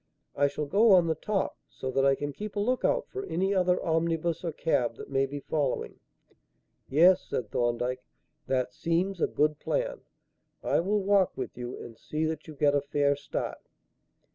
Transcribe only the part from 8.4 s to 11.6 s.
"that seems a good plan. I will walk with